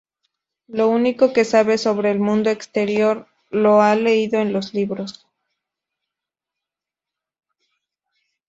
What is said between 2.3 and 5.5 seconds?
exterior lo ha leído en los libros.